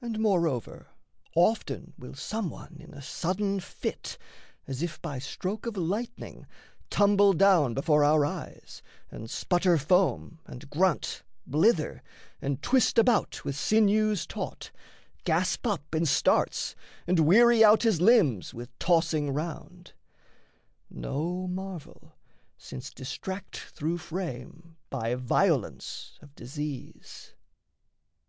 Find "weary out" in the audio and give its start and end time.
17.26-17.82